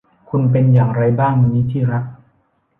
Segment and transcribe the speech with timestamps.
[0.29, 2.03] คุณเป็นอย่างไรบ้างวันนี้ที่รัก